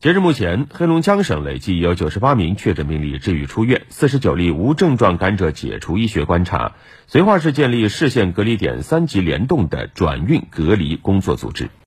[0.00, 6.76] 截至目前，黑龙江省累计有九十八名确诊病例治愈出院，四十九例无症状感染者解除医学观察。
[7.10, 11.68] 绥化市建立市县隔离点三级联动的转运隔离工作组织。